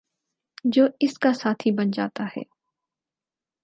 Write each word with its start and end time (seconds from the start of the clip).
جو 0.65 0.85
اس 0.99 1.17
کا 1.17 1.33
ساتھی 1.33 1.71
بن 1.71 1.91
جاتا 1.91 2.25
ہے 2.25 2.43